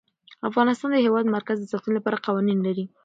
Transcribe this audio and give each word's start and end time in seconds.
افغانستان 0.49 0.89
د 0.91 0.95
د 1.01 1.03
هېواد 1.05 1.25
مرکز 1.35 1.57
د 1.59 1.65
ساتنې 1.71 1.93
لپاره 1.97 2.23
قوانین 2.25 2.59
لري. 2.67 2.85